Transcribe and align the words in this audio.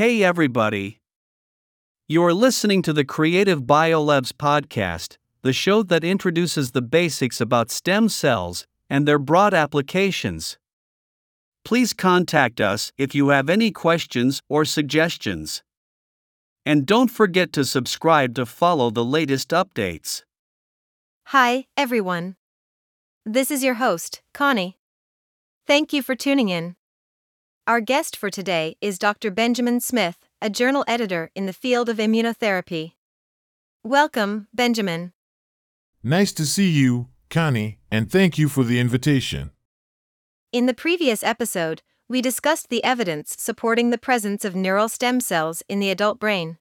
Hey, 0.00 0.24
everybody. 0.24 0.98
You're 2.08 2.32
listening 2.32 2.80
to 2.84 2.94
the 2.94 3.04
Creative 3.04 3.60
BioLabs 3.60 4.32
podcast, 4.32 5.18
the 5.42 5.52
show 5.52 5.82
that 5.82 6.02
introduces 6.02 6.70
the 6.70 6.80
basics 6.80 7.38
about 7.38 7.70
stem 7.70 8.08
cells 8.08 8.66
and 8.88 9.06
their 9.06 9.18
broad 9.18 9.52
applications. 9.52 10.56
Please 11.66 11.92
contact 11.92 12.62
us 12.62 12.92
if 12.96 13.14
you 13.14 13.28
have 13.28 13.50
any 13.50 13.70
questions 13.70 14.40
or 14.48 14.64
suggestions. 14.64 15.62
And 16.64 16.86
don't 16.86 17.10
forget 17.10 17.52
to 17.52 17.62
subscribe 17.66 18.34
to 18.36 18.46
follow 18.46 18.88
the 18.88 19.04
latest 19.04 19.50
updates. 19.50 20.22
Hi, 21.26 21.66
everyone. 21.76 22.36
This 23.26 23.50
is 23.50 23.62
your 23.62 23.74
host, 23.74 24.22
Connie. 24.32 24.78
Thank 25.66 25.92
you 25.92 26.02
for 26.02 26.14
tuning 26.14 26.48
in. 26.48 26.76
Our 27.66 27.80
guest 27.80 28.16
for 28.16 28.30
today 28.30 28.76
is 28.80 28.98
Dr. 28.98 29.30
Benjamin 29.30 29.80
Smith, 29.80 30.16
a 30.42 30.50
journal 30.50 30.84
editor 30.88 31.30
in 31.34 31.46
the 31.46 31.52
field 31.52 31.88
of 31.88 31.98
immunotherapy. 31.98 32.94
Welcome, 33.84 34.48
Benjamin. 34.52 35.12
Nice 36.02 36.32
to 36.32 36.46
see 36.46 36.68
you, 36.70 37.08
Connie, 37.28 37.78
and 37.90 38.10
thank 38.10 38.38
you 38.38 38.48
for 38.48 38.64
the 38.64 38.80
invitation. 38.80 39.50
In 40.52 40.66
the 40.66 40.74
previous 40.74 41.22
episode, 41.22 41.82
we 42.08 42.20
discussed 42.20 42.70
the 42.70 42.82
evidence 42.82 43.36
supporting 43.38 43.90
the 43.90 43.98
presence 43.98 44.44
of 44.44 44.56
neural 44.56 44.88
stem 44.88 45.20
cells 45.20 45.62
in 45.68 45.78
the 45.78 45.90
adult 45.90 46.18
brain. 46.18 46.58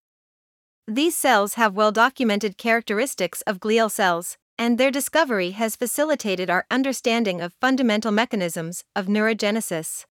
These 0.88 1.18
cells 1.18 1.56
have 1.56 1.74
well 1.74 1.92
documented 1.92 2.58
characteristics 2.58 3.42
of 3.44 3.60
glial 3.60 3.90
cells, 3.90 4.38
and 4.60 4.78
their 4.78 4.92
discovery 4.92 5.52
has 5.52 5.76
facilitated 5.76 6.50
our 6.50 6.68
understanding 6.70 7.42
of 7.42 7.54
fundamental 7.60 8.12
mechanisms 8.12 8.84
of 8.96 9.08
neurogenesis. 9.08 10.06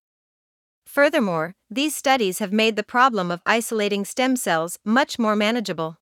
Furthermore, 0.98 1.54
these 1.70 1.94
studies 1.94 2.40
have 2.40 2.52
made 2.52 2.74
the 2.74 2.82
problem 2.82 3.30
of 3.30 3.40
isolating 3.46 4.04
stem 4.04 4.34
cells 4.34 4.80
much 4.84 5.16
more 5.16 5.36
manageable. 5.36 5.98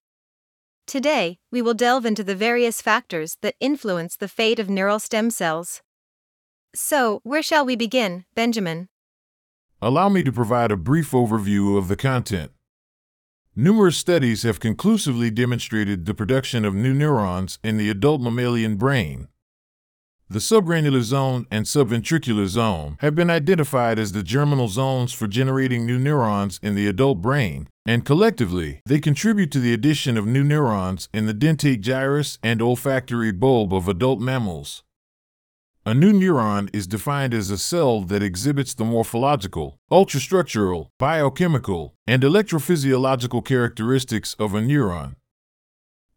Today, 0.87 1.39
we 1.53 1.61
will 1.61 1.75
delve 1.75 2.07
into 2.07 2.25
the 2.25 2.35
various 2.35 2.81
factors 2.81 3.37
that 3.43 3.57
influence 3.61 4.17
the 4.17 4.27
fate 4.27 4.59
of 4.59 4.71
neural 4.71 4.99
stem 4.99 5.29
cells. 5.29 5.83
So, 6.75 7.21
where 7.25 7.43
shall 7.43 7.67
we 7.67 7.77
begin, 7.77 8.25
Benjamin? 8.35 8.89
Allow 9.83 10.09
me 10.09 10.23
to 10.23 10.33
provide 10.33 10.73
a 10.73 10.79
brief 10.79 11.11
overview 11.11 11.77
of 11.77 11.89
the 11.89 11.97
content. 11.97 12.53
Numerous 13.55 13.99
studies 13.99 14.45
have 14.45 14.61
conclusively 14.61 15.31
demonstrated 15.31 16.07
the 16.07 16.15
production 16.15 16.65
of 16.65 16.75
new 16.75 16.95
neurons 16.95 17.59
in 17.63 17.77
the 17.77 17.91
adult 17.91 18.23
mammalian 18.23 18.77
brain. 18.77 19.29
The 20.29 20.41
subgranular 20.41 21.03
zone 21.03 21.47
and 21.53 21.67
subventricular 21.67 22.47
zone 22.49 22.97
have 22.99 23.15
been 23.15 23.31
identified 23.31 23.97
as 23.97 24.11
the 24.11 24.25
germinal 24.25 24.67
zones 24.67 25.13
for 25.13 25.29
generating 25.29 25.87
new 25.87 26.01
neurons 26.01 26.59
in 26.65 26.75
the 26.75 26.89
adult 26.89 27.23
brain, 27.23 27.69
and 27.87 28.05
collectively, 28.05 28.81
they 28.85 28.99
contribute 28.99 29.53
to 29.53 29.61
the 29.61 29.73
addition 29.73 30.17
of 30.17 30.27
new 30.27 30.43
neurons 30.43 31.09
in 31.15 31.27
the 31.27 31.35
dentate 31.35 31.81
gyrus 31.81 32.41
and 32.43 32.61
olfactory 32.61 33.31
bulb 33.31 33.73
of 33.73 33.87
adult 33.87 34.19
mammals. 34.19 34.83
A 35.85 35.95
new 35.95 36.13
neuron 36.13 36.69
is 36.75 36.89
defined 36.89 37.33
as 37.33 37.49
a 37.49 37.57
cell 37.57 38.01
that 38.01 38.21
exhibits 38.21 38.75
the 38.75 38.85
morphological, 38.85 39.79
ultrastructural, 39.93 40.89
biochemical, 40.99 41.95
and 42.05 42.25
electrophysiological 42.25 43.45
characteristics 43.45 44.35
of 44.41 44.55
a 44.55 44.61
neuron. 44.61 45.15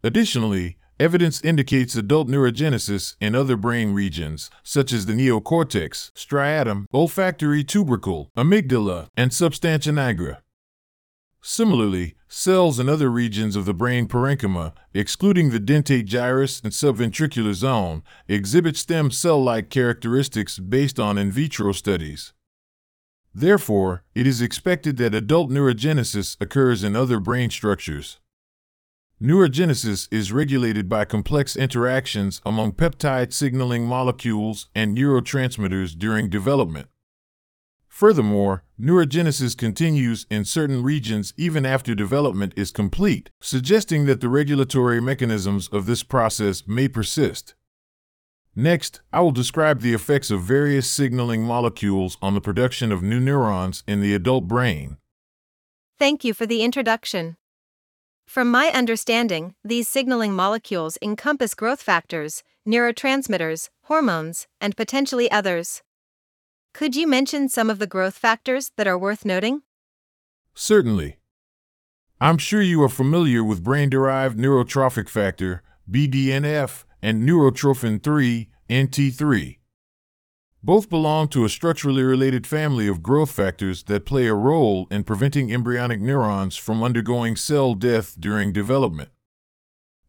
Additionally, 0.04 0.78
Evidence 1.00 1.42
indicates 1.46 1.96
adult 1.96 2.28
neurogenesis 2.28 3.16
in 3.22 3.34
other 3.34 3.56
brain 3.56 3.94
regions, 3.94 4.50
such 4.64 4.92
as 4.92 5.06
the 5.06 5.14
neocortex, 5.14 6.12
striatum, 6.12 6.86
olfactory 6.94 7.64
tubercle, 7.64 8.30
amygdala, 8.36 9.08
and 9.16 9.34
substantia 9.34 9.92
nigra. 9.92 10.40
Similarly, 11.42 12.16
cells 12.28 12.82
in 12.82 12.90
other 12.90 13.10
regions 13.10 13.56
of 13.56 13.64
the 13.64 13.74
brain 13.74 14.10
parenchyma, 14.10 14.74
excluding 14.94 15.52
the 15.52 15.60
dentate 15.60 16.06
gyrus 16.06 16.60
and 16.62 16.74
subventricular 16.74 17.54
zone, 17.54 18.04
exhibit 18.28 18.76
stem 18.76 19.10
cell 19.10 19.42
like 19.42 19.70
characteristics 19.70 20.60
based 20.60 21.00
on 21.00 21.18
in 21.18 21.32
vitro 21.32 21.72
studies. 21.72 22.34
Therefore, 23.34 24.04
it 24.14 24.28
is 24.28 24.42
expected 24.42 24.98
that 24.98 25.16
adult 25.16 25.50
neurogenesis 25.50 26.36
occurs 26.42 26.84
in 26.84 26.98
other 26.98 27.22
brain 27.22 27.50
structures. 27.50 28.20
Neurogenesis 29.22 30.08
is 30.12 30.32
regulated 30.32 30.88
by 30.88 31.04
complex 31.04 31.58
interactions 31.58 32.42
among 32.46 32.72
peptide 32.72 33.34
signaling 33.34 33.86
molecules 33.86 34.70
and 34.74 34.98
neurotransmitters 34.98 35.98
during 35.98 36.30
development. 36.30 36.88
Furthermore, 37.90 38.64
neurogenesis 38.80 39.58
continues 39.58 40.26
in 40.30 40.46
certain 40.46 40.84
regions 40.84 41.34
even 41.36 41.66
after 41.66 41.94
development 41.94 42.54
is 42.56 42.72
complete, 42.72 43.30
suggesting 43.42 44.06
that 44.06 44.22
the 44.22 44.30
regulatory 44.30 45.02
mechanisms 45.02 45.68
of 45.68 45.86
this 45.86 46.02
process 46.02 46.64
may 46.66 46.88
persist. 46.88 47.56
Next, 48.56 49.02
I 49.12 49.20
will 49.20 49.32
describe 49.32 49.82
the 49.82 49.94
effects 49.94 50.32
of 50.32 50.44
various 50.44 50.90
signaling 50.90 51.44
molecules 51.44 52.18
on 52.22 52.36
the 52.36 52.42
production 52.42 52.90
of 52.90 53.04
new 53.04 53.20
neurons 53.20 53.84
in 53.86 54.00
the 54.00 54.14
adult 54.14 54.48
brain. 54.48 54.96
Thank 55.98 56.24
you 56.24 56.34
for 56.34 56.46
the 56.46 56.64
introduction. 56.64 57.36
From 58.30 58.52
my 58.52 58.68
understanding, 58.68 59.56
these 59.64 59.88
signaling 59.88 60.36
molecules 60.36 61.00
encompass 61.02 61.56
growth 61.56 61.82
factors, 61.82 62.44
neurotransmitters, 62.64 63.70
hormones, 63.86 64.46
and 64.62 64.78
potentially 64.78 65.32
others. 65.32 65.82
Could 66.72 66.96
you 66.96 67.08
mention 67.08 67.50
some 67.50 67.72
of 67.72 67.80
the 67.80 67.88
growth 67.88 68.16
factors 68.16 68.70
that 68.78 68.86
are 68.86 69.00
worth 69.00 69.26
noting? 69.26 69.64
Certainly. 70.54 71.18
I'm 72.22 72.38
sure 72.38 72.62
you 72.62 72.84
are 72.84 72.88
familiar 72.88 73.44
with 73.44 73.64
brain 73.64 73.90
derived 73.90 74.38
neurotrophic 74.38 75.10
factor, 75.10 75.64
BDNF, 75.90 76.84
and 77.02 77.28
neurotrophin 77.28 78.04
3, 78.04 78.48
NT3. 78.70 79.59
Both 80.62 80.90
belong 80.90 81.30
to 81.30 81.46
a 81.46 81.50
structurally 81.50 82.04
related 82.04 82.46
family 82.46 82.88
of 82.88 83.02
growth 83.02 83.32
factors 83.32 83.84
that 83.84 84.06
play 84.06 84.28
a 84.28 84.34
role 84.34 84.88
in 84.92 85.06
preventing 85.06 85.54
embryonic 85.54 86.02
neurons 86.02 86.58
from 86.58 86.84
undergoing 86.84 87.38
cell 87.38 87.76
death 87.76 88.16
during 88.20 88.52
development. 88.52 89.10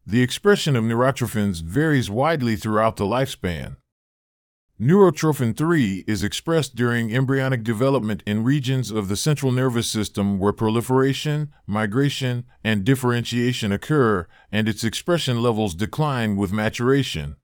The 0.05 0.21
expression 0.21 0.75
of 0.75 0.83
neurotrophins 0.83 1.61
varies 1.61 2.09
widely 2.09 2.57
throughout 2.57 2.97
the 2.97 3.05
lifespan. 3.05 3.77
Neurotrophin 4.77 5.55
3 5.55 6.03
is 6.07 6.23
expressed 6.23 6.75
during 6.75 7.15
embryonic 7.15 7.63
development 7.63 8.23
in 8.25 8.43
regions 8.43 8.89
of 8.91 9.07
the 9.07 9.15
central 9.15 9.51
nervous 9.51 9.87
system 9.87 10.39
where 10.39 10.51
proliferation, 10.51 11.53
migration, 11.67 12.45
and 12.63 12.83
differentiation 12.83 13.71
occur, 13.71 14.27
and 14.51 14.67
its 14.67 14.83
expression 14.83 15.41
levels 15.41 15.75
decline 15.75 16.35
with 16.35 16.51
maturation. 16.51 17.35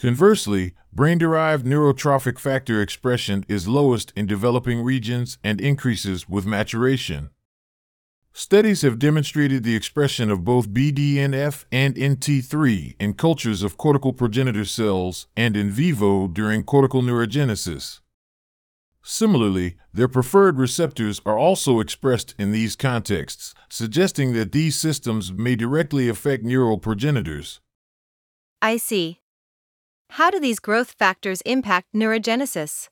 Conversely, 0.00 0.72
brain 0.94 1.18
derived 1.18 1.66
neurotrophic 1.66 2.38
factor 2.38 2.80
expression 2.80 3.44
is 3.48 3.68
lowest 3.68 4.14
in 4.16 4.24
developing 4.24 4.82
regions 4.82 5.36
and 5.44 5.60
increases 5.60 6.26
with 6.26 6.46
maturation. 6.46 7.28
Studies 8.32 8.80
have 8.80 8.98
demonstrated 8.98 9.62
the 9.62 9.76
expression 9.76 10.30
of 10.30 10.42
both 10.42 10.70
BDNF 10.70 11.66
and 11.70 11.96
NT3 11.96 12.96
in 12.98 13.12
cultures 13.12 13.62
of 13.62 13.76
cortical 13.76 14.14
progenitor 14.14 14.64
cells 14.64 15.26
and 15.36 15.54
in 15.54 15.70
vivo 15.70 16.28
during 16.28 16.62
cortical 16.62 17.02
neurogenesis. 17.02 18.00
Similarly, 19.02 19.76
their 19.92 20.08
preferred 20.08 20.58
receptors 20.58 21.20
are 21.26 21.36
also 21.36 21.78
expressed 21.78 22.34
in 22.38 22.52
these 22.52 22.74
contexts, 22.74 23.52
suggesting 23.68 24.32
that 24.32 24.52
these 24.52 24.76
systems 24.76 25.30
may 25.30 25.56
directly 25.56 26.08
affect 26.08 26.42
neural 26.42 26.78
progenitors. 26.78 27.60
I 28.62 28.78
see. 28.78 29.19
How 30.14 30.28
do 30.28 30.40
these 30.40 30.58
growth 30.58 30.96
factors 30.98 31.40
impact 31.42 31.94
neurogenesis? 31.94 32.88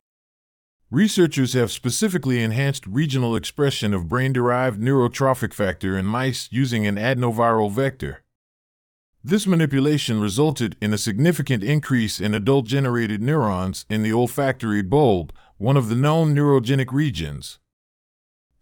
Researchers 0.88 1.52
have 1.52 1.72
specifically 1.72 2.40
enhanced 2.40 2.86
regional 2.86 3.34
expression 3.34 3.92
of 3.92 4.08
brain 4.08 4.32
derived 4.32 4.80
neurotrophic 4.80 5.52
factor 5.52 5.98
in 5.98 6.06
mice 6.06 6.48
using 6.52 6.86
an 6.86 6.94
adenoviral 6.94 7.72
vector. 7.72 8.22
This 9.24 9.48
manipulation 9.48 10.20
resulted 10.20 10.76
in 10.80 10.94
a 10.94 10.98
significant 10.98 11.64
increase 11.64 12.20
in 12.20 12.34
adult 12.34 12.66
generated 12.66 13.20
neurons 13.20 13.84
in 13.90 14.04
the 14.04 14.12
olfactory 14.12 14.82
bulb, 14.82 15.32
one 15.56 15.76
of 15.76 15.88
the 15.88 15.96
known 15.96 16.36
neurogenic 16.36 16.92
regions. 16.92 17.58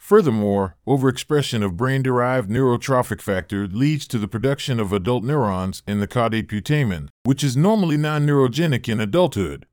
Furthermore, 0.06 0.76
overexpression 0.86 1.64
of 1.64 1.76
brain 1.76 2.00
derived 2.00 2.48
neurotrophic 2.48 3.20
factor 3.20 3.66
leads 3.66 4.06
to 4.06 4.20
the 4.20 4.28
production 4.28 4.78
of 4.78 4.92
adult 4.92 5.24
neurons 5.24 5.82
in 5.84 5.98
the 5.98 6.06
caudate 6.06 6.46
putamen, 6.46 7.08
which 7.24 7.42
is 7.42 7.56
normally 7.56 7.96
non 7.96 8.24
neurogenic 8.24 8.88
in 8.88 9.00
adulthood. 9.00 9.66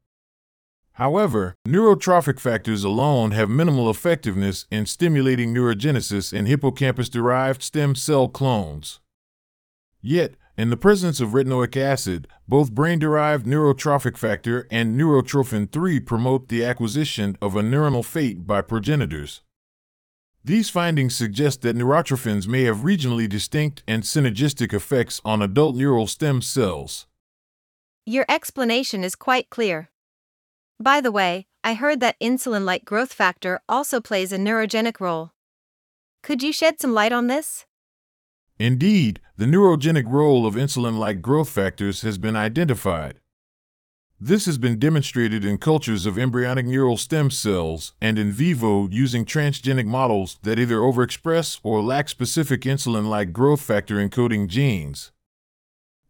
However, 0.94 1.54
neurotrophic 1.68 2.40
factors 2.40 2.84
alone 2.84 3.30
have 3.30 3.48
minimal 3.48 3.92
effectiveness 3.92 4.66
in 4.72 4.88
stimulating 4.88 5.54
neurogenesis 5.54 6.34
in 6.34 6.48
hippocampus 6.48 7.10
derived 7.10 7.62
stem 7.62 7.94
cell 7.94 8.28
clones. 8.28 9.02
Yet, 10.02 10.34
in 10.58 10.72
the 10.72 10.78
presence 10.78 11.22
of 11.22 11.34
retinoic 11.34 11.78
acid, 11.78 12.28
both 12.48 12.74
brain 12.74 12.98
derived 12.98 13.46
neurotrophic 13.46 14.18
factor 14.18 14.68
and 14.72 15.00
neurotrophin 15.00 15.72
3 15.72 16.00
promote 16.00 16.48
the 16.48 16.66
acquisition 16.66 17.38
of 17.40 17.56
a 17.56 17.62
neuronal 17.62 18.04
fate 18.04 18.48
by 18.48 18.64
progenitors. 18.64 19.44
These 20.46 20.70
findings 20.70 21.16
suggest 21.16 21.62
that 21.62 21.78
neurotrophins 21.78 22.48
may 22.48 22.64
have 22.64 22.80
regionally 22.80 23.30
distinct 23.30 23.82
and 23.88 24.04
synergistic 24.04 24.74
effects 24.74 25.22
on 25.24 25.42
adult 25.42 25.78
neural 25.78 26.06
stem 26.06 26.42
cells. 26.42 27.08
Your 28.06 28.26
explanation 28.28 29.06
is 29.06 29.16
quite 29.16 29.50
clear. 29.50 29.90
By 30.82 31.00
the 31.00 31.14
way, 31.14 31.48
I 31.64 31.76
heard 31.76 32.02
that 32.02 32.20
insulin 32.20 32.66
like 32.66 32.84
growth 32.84 33.14
factor 33.14 33.62
also 33.70 34.02
plays 34.02 34.34
a 34.34 34.38
neurogenic 34.38 35.00
role. 35.00 35.32
Could 36.24 36.44
you 36.44 36.52
shed 36.52 36.82
some 36.82 36.94
light 36.94 37.14
on 37.14 37.28
this? 37.28 37.66
Indeed, 38.60 39.22
the 39.38 39.46
neurogenic 39.46 40.12
role 40.12 40.46
of 40.46 40.56
insulin 40.56 40.98
like 40.98 41.22
growth 41.22 41.50
factors 41.50 42.02
has 42.02 42.18
been 42.18 42.36
identified. 42.36 43.20
This 44.26 44.46
has 44.46 44.58
been 44.58 44.80
demonstrated 44.80 45.44
in 45.44 45.58
cultures 45.58 46.06
of 46.06 46.18
embryonic 46.18 46.66
neural 46.66 46.96
stem 46.96 47.30
cells 47.30 47.92
and 48.00 48.18
in 48.18 48.32
vivo 48.32 48.88
using 48.88 49.26
transgenic 49.26 49.86
models 49.86 50.40
that 50.44 50.58
either 50.58 50.78
overexpress 50.78 51.60
or 51.62 51.82
lack 51.82 52.08
specific 52.08 52.62
insulin 52.62 53.10
like 53.10 53.34
growth 53.34 53.60
factor 53.60 53.96
encoding 53.96 54.48
genes. 54.48 55.12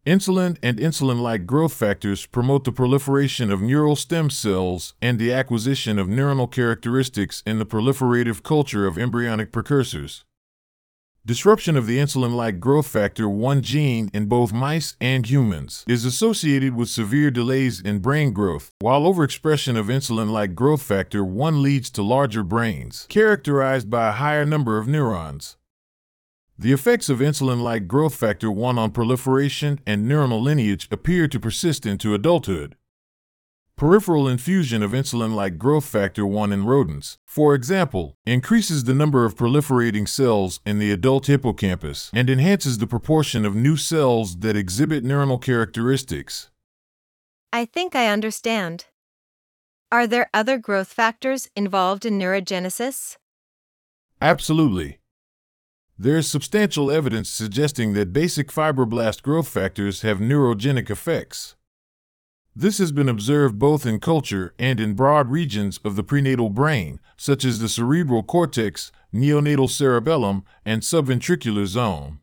Insulin 0.06 0.56
and 0.62 0.78
insulin 0.78 1.22
like 1.22 1.44
growth 1.44 1.74
factors 1.74 2.24
promote 2.24 2.62
the 2.62 2.70
proliferation 2.70 3.50
of 3.50 3.60
neural 3.60 3.96
stem 3.96 4.30
cells 4.30 4.94
and 5.02 5.18
the 5.18 5.32
acquisition 5.32 5.98
of 5.98 6.06
neuronal 6.06 6.48
characteristics 6.48 7.42
in 7.44 7.58
the 7.58 7.66
proliferative 7.66 8.44
culture 8.44 8.86
of 8.86 8.96
embryonic 8.96 9.50
precursors. 9.50 10.24
Disruption 11.26 11.74
of 11.74 11.86
the 11.86 11.96
insulin 11.96 12.34
like 12.34 12.60
growth 12.60 12.86
factor 12.86 13.30
1 13.30 13.62
gene 13.62 14.10
in 14.12 14.26
both 14.26 14.52
mice 14.52 14.94
and 15.00 15.24
humans 15.24 15.82
is 15.88 16.04
associated 16.04 16.76
with 16.76 16.90
severe 16.90 17.30
delays 17.30 17.80
in 17.80 18.00
brain 18.00 18.34
growth, 18.34 18.72
while 18.80 19.04
overexpression 19.04 19.74
of 19.74 19.86
insulin 19.86 20.30
like 20.30 20.54
growth 20.54 20.82
factor 20.82 21.24
1 21.24 21.62
leads 21.62 21.88
to 21.88 22.02
larger 22.02 22.42
brains, 22.42 23.06
characterized 23.08 23.88
by 23.88 24.08
a 24.10 24.12
higher 24.12 24.44
number 24.44 24.76
of 24.76 24.86
neurons. 24.86 25.56
The 26.58 26.72
effects 26.72 27.08
of 27.08 27.20
insulin 27.20 27.62
like 27.62 27.88
growth 27.88 28.14
factor 28.14 28.50
1 28.50 28.76
on 28.76 28.90
proliferation 28.90 29.80
and 29.86 30.04
neuronal 30.04 30.42
lineage 30.42 30.88
appear 30.90 31.26
to 31.28 31.40
persist 31.40 31.86
into 31.86 32.12
adulthood. 32.12 32.76
Peripheral 33.76 34.28
infusion 34.28 34.84
of 34.84 34.92
insulin 34.92 35.34
like 35.34 35.58
growth 35.58 35.84
factor 35.84 36.24
1 36.24 36.52
in 36.52 36.64
rodents, 36.64 37.18
for 37.26 37.56
example, 37.56 38.16
increases 38.24 38.84
the 38.84 38.94
number 38.94 39.24
of 39.24 39.34
proliferating 39.34 40.08
cells 40.08 40.60
in 40.64 40.78
the 40.78 40.92
adult 40.92 41.26
hippocampus 41.26 42.08
and 42.14 42.30
enhances 42.30 42.78
the 42.78 42.86
proportion 42.86 43.44
of 43.44 43.56
new 43.56 43.76
cells 43.76 44.36
that 44.36 44.54
exhibit 44.54 45.02
neuronal 45.02 45.42
characteristics. 45.42 46.50
I 47.52 47.64
think 47.64 47.96
I 47.96 48.06
understand. 48.06 48.86
Are 49.90 50.06
there 50.06 50.30
other 50.32 50.56
growth 50.56 50.92
factors 50.92 51.48
involved 51.56 52.06
in 52.06 52.16
neurogenesis? 52.16 53.16
Absolutely. 54.22 55.00
There 55.98 56.16
is 56.16 56.30
substantial 56.30 56.92
evidence 56.92 57.28
suggesting 57.28 57.94
that 57.94 58.12
basic 58.12 58.52
fibroblast 58.52 59.22
growth 59.22 59.48
factors 59.48 60.02
have 60.02 60.18
neurogenic 60.18 60.90
effects. 60.90 61.56
This 62.56 62.78
has 62.78 62.92
been 62.92 63.08
observed 63.08 63.58
both 63.58 63.84
in 63.84 63.98
culture 63.98 64.54
and 64.60 64.78
in 64.78 64.94
broad 64.94 65.28
regions 65.28 65.80
of 65.84 65.96
the 65.96 66.04
prenatal 66.04 66.50
brain, 66.50 67.00
such 67.16 67.44
as 67.44 67.58
the 67.58 67.68
cerebral 67.68 68.22
cortex, 68.22 68.92
neonatal 69.12 69.68
cerebellum, 69.68 70.44
and 70.64 70.82
subventricular 70.82 71.66
zone. 71.66 72.20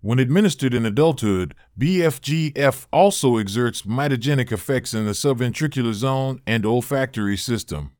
When 0.00 0.20
administered 0.20 0.72
in 0.72 0.86
adulthood, 0.86 1.56
BFGF 1.76 2.86
also 2.92 3.38
exerts 3.38 3.82
mitogenic 3.82 4.52
effects 4.52 4.94
in 4.94 5.04
the 5.04 5.12
subventricular 5.12 5.94
zone 5.94 6.40
and 6.46 6.64
olfactory 6.64 7.36
system. 7.36 7.90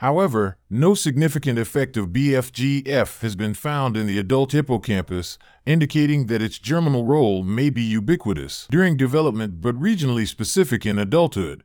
However, 0.00 0.58
no 0.68 0.94
significant 0.94 1.58
effect 1.58 1.96
of 1.96 2.08
BFGF 2.08 3.20
has 3.20 3.34
been 3.34 3.54
found 3.54 3.96
in 3.96 4.06
the 4.06 4.18
adult 4.18 4.52
hippocampus, 4.52 5.38
indicating 5.64 6.26
that 6.26 6.42
its 6.42 6.58
germinal 6.58 7.06
role 7.06 7.42
may 7.42 7.70
be 7.70 7.82
ubiquitous 7.82 8.68
during 8.70 8.98
development 8.98 9.62
but 9.62 9.74
regionally 9.80 10.28
specific 10.28 10.84
in 10.84 10.98
adulthood. 10.98 11.64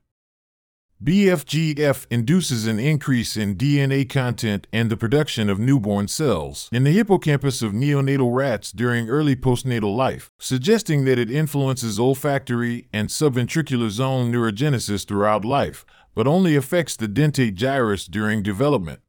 BFGF 1.03 2.05
induces 2.11 2.67
an 2.67 2.79
increase 2.79 3.35
in 3.35 3.55
DNA 3.55 4.07
content 4.07 4.67
and 4.71 4.91
the 4.91 4.95
production 4.95 5.49
of 5.49 5.57
newborn 5.57 6.07
cells 6.07 6.69
in 6.71 6.83
the 6.83 6.91
hippocampus 6.91 7.63
of 7.63 7.73
neonatal 7.73 8.35
rats 8.35 8.71
during 8.71 9.09
early 9.09 9.35
postnatal 9.35 9.95
life, 9.95 10.29
suggesting 10.37 11.03
that 11.05 11.17
it 11.17 11.31
influences 11.31 11.99
olfactory 11.99 12.87
and 12.93 13.09
subventricular 13.09 13.89
zone 13.89 14.31
neurogenesis 14.31 15.07
throughout 15.07 15.43
life, 15.43 15.87
but 16.13 16.27
only 16.27 16.55
affects 16.55 16.95
the 16.95 17.07
dentate 17.07 17.55
gyrus 17.55 18.05
during 18.05 18.43
development. 18.43 19.01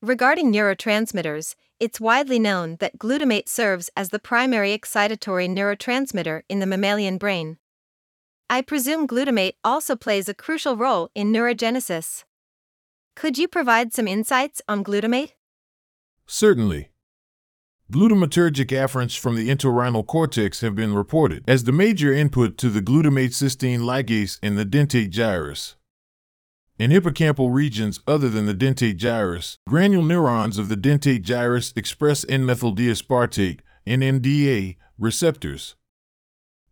Regarding 0.00 0.52
neurotransmitters, 0.52 1.54
it's 1.78 2.00
widely 2.00 2.38
known 2.38 2.76
that 2.80 2.98
glutamate 2.98 3.48
serves 3.48 3.90
as 3.96 4.10
the 4.10 4.18
primary 4.18 4.76
excitatory 4.76 5.48
neurotransmitter 5.48 6.42
in 6.48 6.58
the 6.58 6.66
mammalian 6.66 7.18
brain. 7.18 7.58
I 8.50 8.62
presume 8.62 9.06
glutamate 9.08 9.54
also 9.64 9.96
plays 9.96 10.28
a 10.28 10.34
crucial 10.34 10.76
role 10.76 11.08
in 11.14 11.32
neurogenesis. 11.32 12.24
Could 13.14 13.38
you 13.38 13.48
provide 13.48 13.92
some 13.92 14.08
insights 14.08 14.60
on 14.68 14.84
glutamate? 14.84 15.32
Certainly. 16.26 16.90
Glutamatergic 17.92 18.68
afferents 18.68 19.18
from 19.18 19.36
the 19.36 19.48
entorhinal 19.48 20.06
cortex 20.06 20.62
have 20.62 20.74
been 20.74 20.94
reported 20.94 21.44
as 21.46 21.64
the 21.64 21.72
major 21.72 22.12
input 22.12 22.56
to 22.58 22.70
the 22.70 22.80
glutamate 22.80 23.30
cysteine 23.30 23.80
ligase 23.80 24.38
in 24.42 24.56
the 24.56 24.64
dentate 24.64 25.10
gyrus. 25.10 25.76
In 26.82 26.90
hippocampal 26.90 27.54
regions 27.54 28.00
other 28.08 28.28
than 28.28 28.46
the 28.46 28.54
dentate 28.54 28.96
gyrus, 28.96 29.56
granule 29.68 30.02
neurons 30.02 30.58
of 30.58 30.68
the 30.68 30.76
dentate 30.76 31.22
gyrus 31.22 31.72
express 31.76 32.24
N-methyl 32.28 32.74
aspartate 32.74 33.60
(NMDA) 33.86 34.74
receptors. 34.98 35.76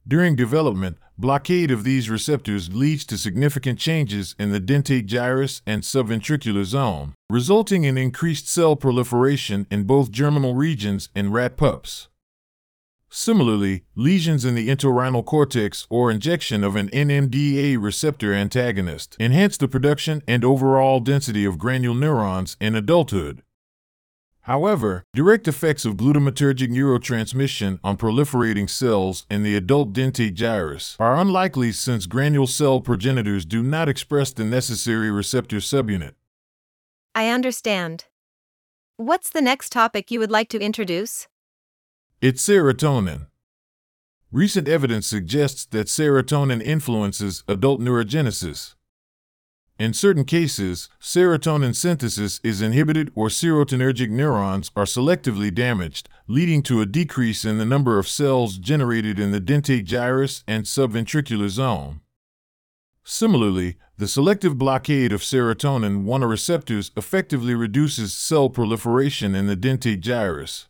During 0.09 0.35
development, 0.35 0.99
blockade 1.17 1.71
of 1.71 1.85
these 1.85 2.11
receptors 2.11 2.75
leads 2.75 3.05
to 3.05 3.17
significant 3.17 3.79
changes 3.79 4.35
in 4.37 4.51
the 4.51 4.61
dentate 4.61 5.07
gyrus 5.07 5.63
and 5.65 5.85
subventricular 5.85 6.65
zone, 6.65 7.15
resulting 7.31 7.85
in 7.85 7.97
increased 7.97 8.49
cell 8.49 8.75
proliferation 8.75 9.69
in 9.71 9.85
both 9.85 10.11
germinal 10.11 10.57
regions 10.57 11.09
in 11.15 11.31
rat 11.31 11.57
pups. 11.57 12.09
Similarly, 13.13 13.83
lesions 13.97 14.45
in 14.45 14.55
the 14.55 14.69
entorhinal 14.69 15.25
cortex 15.25 15.85
or 15.91 16.13
injection 16.13 16.63
of 16.63 16.77
an 16.77 16.89
NMDA 16.91 17.77
receptor 17.83 18.33
antagonist 18.33 19.17
enhance 19.19 19.57
the 19.57 19.67
production 19.67 20.23
and 20.29 20.45
overall 20.45 21.01
density 21.01 21.45
of 21.45 21.59
granule 21.59 21.95
neurons 21.95 22.57
in 22.61 22.77
adulthood. 22.77 23.43
However, 24.43 25.05
direct 25.13 25.49
effects 25.49 25.85
of 25.85 25.97
glutamatergic 25.97 26.71
neurotransmission 26.71 27.81
on 27.83 27.97
proliferating 27.97 28.71
cells 28.71 29.27
in 29.29 29.43
the 29.43 29.57
adult 29.57 29.93
dentate 29.93 30.35
gyrus 30.35 30.97
are 31.01 31.17
unlikely 31.17 31.73
since 31.73 32.07
granule 32.07 32.47
cell 32.47 32.81
progenitors 32.81 33.45
do 33.45 33.63
not 33.63 33.89
express 33.89 34.33
the 34.33 34.45
necessary 34.45 35.11
receptor 35.11 35.57
subunit. 35.57 36.15
I 37.15 37.29
understand. 37.29 38.07
What's 38.97 39.31
the 39.31 39.43
next 39.43 39.73
topic 39.73 40.13
you 40.13 40.21
would 40.21 40.31
like 40.31 40.49
to 40.51 40.61
introduce? 40.61 41.27
It's 42.23 42.47
serotonin. 42.47 43.29
Recent 44.31 44.69
evidence 44.69 45.07
suggests 45.07 45.65
that 45.65 45.87
serotonin 45.87 46.63
influences 46.63 47.43
adult 47.49 47.81
neurogenesis. 47.81 48.75
In 49.79 49.95
certain 49.95 50.27
cases, 50.27 50.91
serotonin 51.01 51.75
synthesis 51.75 52.39
is 52.45 52.61
inhibited 52.61 53.11
or 53.15 53.29
serotonergic 53.29 54.11
neurons 54.11 54.71
are 54.77 54.85
selectively 54.85 55.53
damaged, 55.55 56.11
leading 56.29 56.63
to 56.65 56.83
a 56.83 56.87
decrease 56.87 57.47
in 57.47 57.57
the 57.57 57.65
number 57.65 57.99
of 57.99 58.07
cells 58.07 58.59
generated 58.59 59.19
in 59.19 59.31
the 59.31 59.41
dentate 59.41 59.87
gyrus 59.87 60.45
and 60.47 60.67
subventricular 60.67 61.49
zone. 61.49 62.03
Similarly, 63.03 63.79
the 63.97 64.07
selective 64.07 64.59
blockade 64.59 65.13
of 65.13 65.23
serotonin 65.23 66.03
1 66.03 66.25
receptors 66.25 66.91
effectively 66.99 67.55
reduces 67.55 68.13
cell 68.13 68.51
proliferation 68.51 69.35
in 69.35 69.47
the 69.47 69.57
dentate 69.57 70.01
gyrus. 70.01 70.67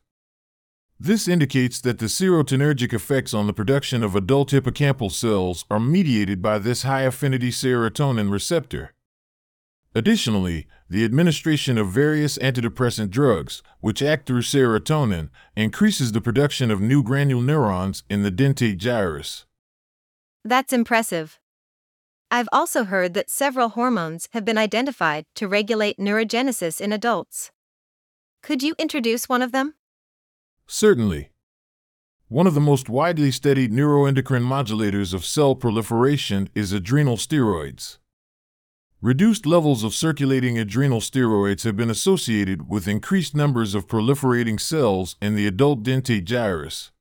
This 1.03 1.27
indicates 1.27 1.81
that 1.81 1.99
the 1.99 2.07
serotonergic 2.07 2.93
effects 2.93 3.33
on 3.33 3.47
the 3.47 3.55
production 3.55 4.03
of 4.03 4.15
adult 4.15 4.51
hippocampal 4.51 5.11
cells 5.11 5.65
are 5.71 5.81
mediated 5.81 6.43
by 6.43 6.59
this 6.59 6.83
high 6.83 7.03
affinity 7.03 7.51
serotonin 7.51 8.31
receptor. 8.31 8.93
Additionally, 9.95 10.67
the 10.91 11.07
administration 11.07 11.79
of 11.79 11.89
various 11.89 12.37
antidepressant 12.37 13.09
drugs, 13.09 13.63
which 13.81 14.03
act 14.03 14.27
through 14.27 14.43
serotonin, 14.43 15.31
increases 15.57 16.13
the 16.13 16.21
production 16.21 16.71
of 16.71 16.83
new 16.83 17.03
granule 17.03 17.41
neurons 17.41 18.03
in 18.11 18.23
the 18.23 18.31
dentate 18.31 18.77
gyrus. 18.77 19.47
That's 20.45 20.75
impressive. 20.75 21.41
I've 22.31 22.49
also 22.53 22.85
heard 22.85 23.15
that 23.15 23.31
several 23.31 23.71
hormones 23.71 24.29
have 24.33 24.45
been 24.45 24.59
identified 24.59 25.25
to 25.37 25.49
regulate 25.49 25.97
neurogenesis 25.97 26.79
in 26.79 26.93
adults. 26.93 27.51
Could 28.43 28.63
you 28.63 28.75
introduce 28.79 29.31
one 29.31 29.41
of 29.41 29.53
them? 29.53 29.75
Certainly. 30.73 31.31
One 32.29 32.47
of 32.47 32.55
the 32.55 32.61
most 32.61 32.89
widely 32.89 33.33
studied 33.33 33.73
neuroendocrine 33.73 34.45
modulators 34.45 35.13
of 35.13 35.27
cell 35.27 35.57
proliferation 35.57 36.49
is 36.55 36.73
adrenal 36.73 37.17
steroids. 37.17 37.99
Reduced 39.03 39.47
levels 39.47 39.83
of 39.83 39.95
circulating 39.95 40.61
adrenal 40.61 41.01
steroids 41.01 41.65
have 41.65 41.77
been 41.77 41.91
associated 41.91 42.69
with 42.69 42.87
increased 42.87 43.35
numbers 43.35 43.75
of 43.75 43.89
proliferating 43.89 44.61
cells 44.61 45.17
in 45.21 45.35
the 45.35 45.45
adult 45.49 45.83
dentate 45.83 46.25
gyrus. 46.25 46.93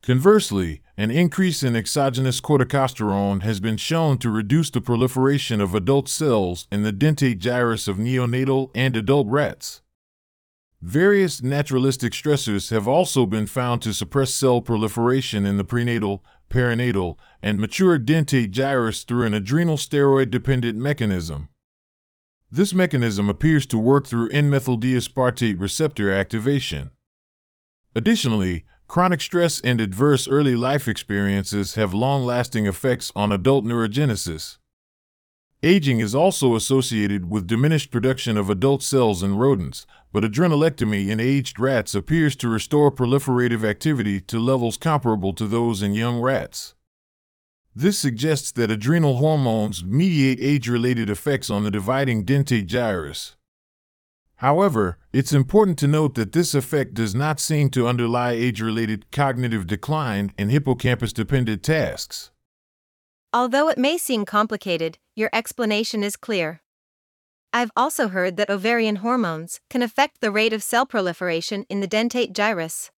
Conversely, 0.00 0.80
an 0.96 1.10
increase 1.10 1.62
in 1.62 1.76
exogenous 1.76 2.40
corticosterone 2.40 3.42
has 3.42 3.60
been 3.60 3.76
shown 3.76 4.16
to 4.16 4.30
reduce 4.30 4.70
the 4.70 4.80
proliferation 4.80 5.60
of 5.60 5.74
adult 5.74 6.08
cells 6.08 6.66
in 6.72 6.82
the 6.82 6.94
dentate 6.94 7.40
gyrus 7.40 7.86
of 7.88 7.98
neonatal 7.98 8.70
and 8.74 8.96
adult 8.96 9.26
rats. 9.26 9.82
Various 10.82 11.42
naturalistic 11.42 12.14
stressors 12.14 12.70
have 12.70 12.88
also 12.88 13.26
been 13.26 13.46
found 13.46 13.82
to 13.82 13.92
suppress 13.92 14.32
cell 14.32 14.62
proliferation 14.62 15.44
in 15.44 15.58
the 15.58 15.64
prenatal, 15.64 16.24
perinatal, 16.48 17.16
and 17.42 17.58
mature 17.58 17.98
dentate 17.98 18.50
gyrus 18.50 19.04
through 19.04 19.26
an 19.26 19.34
adrenal 19.34 19.76
steroid 19.76 20.30
dependent 20.30 20.78
mechanism. 20.78 21.50
This 22.50 22.72
mechanism 22.72 23.28
appears 23.28 23.66
to 23.66 23.78
work 23.78 24.06
through 24.06 24.30
N-methyl-D-aspartate 24.30 25.60
receptor 25.60 26.10
activation. 26.10 26.90
Additionally, 27.94 28.64
chronic 28.88 29.20
stress 29.20 29.60
and 29.60 29.82
adverse 29.82 30.26
early 30.26 30.56
life 30.56 30.88
experiences 30.88 31.74
have 31.74 31.92
long 31.92 32.24
lasting 32.24 32.66
effects 32.66 33.12
on 33.14 33.30
adult 33.30 33.66
neurogenesis. 33.66 34.56
Aging 35.62 36.00
is 36.00 36.14
also 36.14 36.56
associated 36.56 37.30
with 37.30 37.46
diminished 37.46 37.90
production 37.90 38.38
of 38.38 38.48
adult 38.48 38.82
cells 38.82 39.22
in 39.22 39.36
rodents, 39.36 39.86
but 40.12 40.24
adrenalectomy 40.24 41.08
in 41.08 41.20
aged 41.20 41.58
rats 41.58 41.94
appears 41.94 42.34
to 42.36 42.48
restore 42.48 42.90
proliferative 42.90 43.64
activity 43.64 44.20
to 44.20 44.38
levels 44.38 44.76
comparable 44.76 45.32
to 45.32 45.46
those 45.46 45.82
in 45.82 45.94
young 45.94 46.20
rats. 46.20 46.74
This 47.74 47.98
suggests 47.98 48.50
that 48.52 48.70
adrenal 48.70 49.18
hormones 49.18 49.84
mediate 49.84 50.40
age 50.40 50.68
related 50.68 51.08
effects 51.08 51.50
on 51.50 51.62
the 51.62 51.70
dividing 51.70 52.24
dentate 52.24 52.66
gyrus. 52.66 53.36
However, 54.36 54.98
it's 55.12 55.32
important 55.32 55.78
to 55.80 55.86
note 55.86 56.14
that 56.14 56.32
this 56.32 56.54
effect 56.54 56.94
does 56.94 57.14
not 57.14 57.38
seem 57.38 57.68
to 57.70 57.86
underlie 57.86 58.32
age 58.32 58.60
related 58.60 59.10
cognitive 59.12 59.66
decline 59.66 60.32
in 60.38 60.48
hippocampus 60.48 61.12
dependent 61.12 61.62
tasks. 61.62 62.30
Although 63.32 63.68
it 63.68 63.78
may 63.78 63.96
seem 63.98 64.24
complicated, 64.24 64.98
your 65.14 65.30
explanation 65.32 66.02
is 66.02 66.16
clear. 66.16 66.62
I've 67.52 67.72
also 67.76 68.08
heard 68.08 68.36
that 68.36 68.48
ovarian 68.48 68.96
hormones 68.96 69.60
can 69.68 69.82
affect 69.82 70.20
the 70.20 70.30
rate 70.30 70.52
of 70.52 70.62
cell 70.62 70.86
proliferation 70.86 71.64
in 71.68 71.80
the 71.80 71.88
dentate 71.88 72.32
gyrus. 72.32 72.90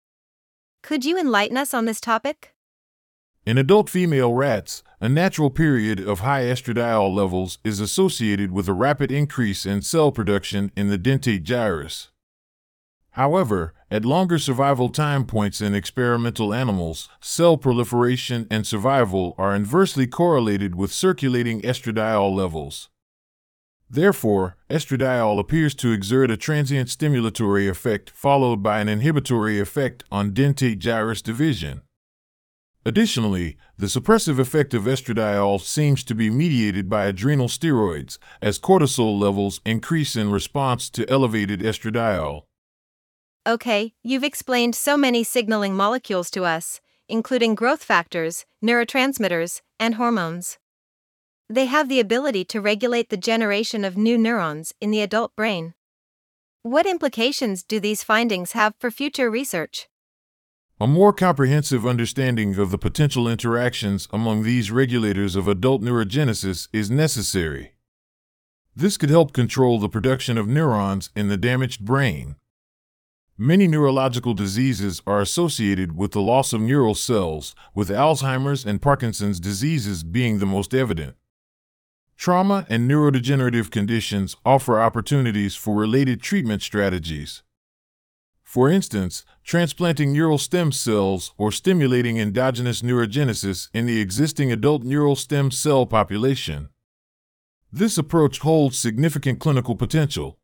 Could 0.83 1.05
you 1.05 1.17
enlighten 1.17 1.55
us 1.55 1.73
on 1.73 1.85
this 1.85 2.01
topic? 2.01 2.53
In 3.45 3.57
adult 3.57 3.89
female 3.89 4.33
rats, 4.33 4.83
a 4.99 5.07
natural 5.07 5.49
period 5.49 5.99
of 5.99 6.19
high 6.19 6.43
estradiol 6.43 7.15
levels 7.15 7.59
is 7.63 7.79
associated 7.79 8.51
with 8.51 8.67
a 8.67 8.73
rapid 8.73 9.11
increase 9.11 9.65
in 9.65 9.81
cell 9.81 10.11
production 10.11 10.71
in 10.75 10.89
the 10.89 10.97
dentate 10.97 11.43
gyrus. 11.43 12.09
However, 13.11 13.73
at 13.89 14.05
longer 14.05 14.37
survival 14.37 14.89
time 14.89 15.25
points 15.25 15.61
in 15.61 15.73
experimental 15.73 16.53
animals, 16.53 17.09
cell 17.19 17.57
proliferation 17.57 18.47
and 18.51 18.67
survival 18.67 19.33
are 19.37 19.55
inversely 19.55 20.07
correlated 20.07 20.75
with 20.75 20.91
circulating 20.91 21.61
estradiol 21.61 22.35
levels. 22.35 22.89
Therefore, 23.93 24.55
estradiol 24.69 25.37
appears 25.37 25.75
to 25.75 25.91
exert 25.91 26.31
a 26.31 26.37
transient 26.37 26.87
stimulatory 26.87 27.69
effect 27.69 28.09
followed 28.09 28.63
by 28.63 28.79
an 28.79 28.87
inhibitory 28.87 29.59
effect 29.59 30.05
on 30.09 30.31
dentate 30.31 30.79
gyrus 30.79 31.21
division. 31.21 31.81
Additionally, 32.85 33.57
the 33.77 33.87
suppressive 33.87 34.39
effect 34.39 34.73
of 34.73 34.83
estradiol 34.83 35.59
seems 35.59 36.05
to 36.05 36.15
be 36.15 36.29
mediated 36.29 36.89
by 36.89 37.05
adrenal 37.05 37.49
steroids, 37.49 38.17
as 38.41 38.59
cortisol 38.59 39.19
levels 39.19 39.59
increase 39.65 40.15
in 40.15 40.31
response 40.31 40.89
to 40.91 41.07
elevated 41.09 41.59
estradiol. 41.59 42.43
Okay, 43.45 43.93
you've 44.03 44.23
explained 44.23 44.73
so 44.73 44.95
many 44.95 45.21
signaling 45.21 45.75
molecules 45.75 46.31
to 46.31 46.45
us, 46.45 46.79
including 47.09 47.55
growth 47.55 47.83
factors, 47.83 48.45
neurotransmitters, 48.63 49.59
and 49.81 49.95
hormones. 49.95 50.59
They 51.51 51.65
have 51.65 51.89
the 51.89 51.99
ability 51.99 52.45
to 52.45 52.61
regulate 52.61 53.09
the 53.09 53.17
generation 53.17 53.83
of 53.83 53.97
new 53.97 54.17
neurons 54.17 54.73
in 54.79 54.89
the 54.89 55.01
adult 55.01 55.35
brain. 55.35 55.73
What 56.61 56.85
implications 56.85 57.61
do 57.61 57.77
these 57.77 58.03
findings 58.03 58.53
have 58.53 58.73
for 58.79 58.89
future 58.89 59.29
research? 59.29 59.89
A 60.79 60.87
more 60.87 61.11
comprehensive 61.11 61.85
understanding 61.85 62.57
of 62.57 62.71
the 62.71 62.77
potential 62.77 63.27
interactions 63.27 64.07
among 64.13 64.43
these 64.43 64.71
regulators 64.71 65.35
of 65.35 65.49
adult 65.49 65.81
neurogenesis 65.81 66.69
is 66.71 66.89
necessary. 66.89 67.73
This 68.73 68.95
could 68.95 69.09
help 69.09 69.33
control 69.33 69.77
the 69.77 69.89
production 69.89 70.37
of 70.37 70.47
neurons 70.47 71.09
in 71.17 71.27
the 71.27 71.35
damaged 71.35 71.83
brain. 71.83 72.37
Many 73.37 73.67
neurological 73.67 74.33
diseases 74.33 75.01
are 75.05 75.19
associated 75.19 75.97
with 75.97 76.13
the 76.13 76.21
loss 76.21 76.53
of 76.53 76.61
neural 76.61 76.95
cells, 76.95 77.53
with 77.75 77.89
Alzheimer's 77.89 78.65
and 78.65 78.81
Parkinson's 78.81 79.41
diseases 79.41 80.05
being 80.05 80.39
the 80.39 80.45
most 80.45 80.73
evident. 80.73 81.17
Trauma 82.21 82.67
and 82.69 82.87
neurodegenerative 82.87 83.71
conditions 83.71 84.35
offer 84.45 84.79
opportunities 84.79 85.55
for 85.55 85.75
related 85.75 86.21
treatment 86.21 86.61
strategies. 86.61 87.41
For 88.43 88.69
instance, 88.69 89.25
transplanting 89.43 90.13
neural 90.13 90.37
stem 90.37 90.71
cells 90.71 91.33
or 91.39 91.51
stimulating 91.51 92.19
endogenous 92.19 92.83
neurogenesis 92.83 93.69
in 93.73 93.87
the 93.87 93.99
existing 93.99 94.51
adult 94.51 94.83
neural 94.83 95.15
stem 95.15 95.49
cell 95.49 95.87
population. 95.87 96.69
This 97.73 97.97
approach 97.97 98.37
holds 98.37 98.77
significant 98.77 99.39
clinical 99.39 99.75
potential. 99.75 100.37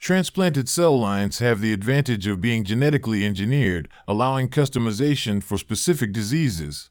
Transplanted 0.00 0.68
cell 0.68 0.98
lines 0.98 1.38
have 1.38 1.60
the 1.60 1.72
advantage 1.72 2.26
of 2.26 2.40
being 2.40 2.64
genetically 2.64 3.24
engineered, 3.24 3.88
allowing 4.08 4.48
customization 4.48 5.40
for 5.44 5.58
specific 5.58 6.12
diseases. 6.12 6.90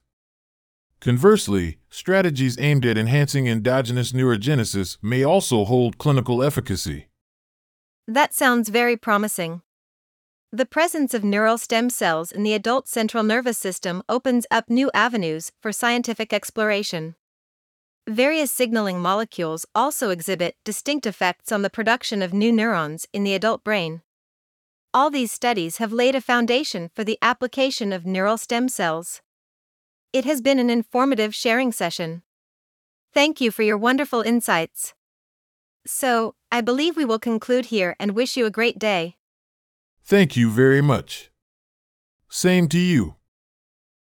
Conversely, 1.02 1.80
strategies 1.90 2.60
aimed 2.60 2.86
at 2.86 2.96
enhancing 2.96 3.48
endogenous 3.48 4.12
neurogenesis 4.12 5.00
may 5.02 5.24
also 5.24 5.66
hold 5.66 5.98
clinical 5.98 6.44
efficacy. 6.44 7.08
That 8.08 8.36
sounds 8.36 8.70
very 8.70 8.96
promising. 8.96 9.64
The 10.52 10.68
presence 10.68 11.16
of 11.16 11.24
neural 11.24 11.58
stem 11.58 11.90
cells 11.90 12.32
in 12.32 12.44
the 12.44 12.54
adult 12.54 12.88
central 12.88 13.24
nervous 13.24 13.58
system 13.58 14.04
opens 14.08 14.46
up 14.52 14.70
new 14.70 14.92
avenues 14.94 15.52
for 15.60 15.72
scientific 15.72 16.34
exploration. 16.34 17.16
Various 18.08 18.52
signaling 18.52 19.00
molecules 19.00 19.66
also 19.74 20.12
exhibit 20.12 20.56
distinct 20.64 21.08
effects 21.08 21.52
on 21.52 21.64
the 21.64 21.70
production 21.72 22.22
of 22.22 22.32
new 22.32 22.52
neurons 22.52 23.08
in 23.12 23.24
the 23.24 23.34
adult 23.34 23.64
brain. 23.64 24.04
All 24.94 25.10
these 25.10 25.32
studies 25.32 25.78
have 25.78 25.92
laid 25.92 26.14
a 26.14 26.22
foundation 26.22 26.92
for 26.94 27.04
the 27.04 27.18
application 27.24 27.92
of 27.92 28.06
neural 28.06 28.38
stem 28.38 28.70
cells. 28.70 29.22
It 30.14 30.26
has 30.26 30.42
been 30.42 30.60
an 30.60 30.70
informative 30.70 31.34
sharing 31.34 31.72
session. 31.72 32.24
Thank 33.14 33.40
you 33.40 33.50
for 33.50 33.64
your 33.64 33.78
wonderful 33.78 34.22
insights. 34.22 34.94
So, 35.86 36.36
I 36.52 36.60
believe 36.60 36.98
we 36.98 37.06
will 37.06 37.20
conclude 37.20 37.68
here 37.68 37.96
and 37.98 38.12
wish 38.12 38.36
you 38.36 38.46
a 38.46 38.52
great 38.52 38.78
day. 38.78 39.16
Thank 40.04 40.36
you 40.36 40.50
very 40.50 40.82
much. 40.82 41.32
Same 42.28 42.68
to 42.70 42.78
you. 42.78 43.16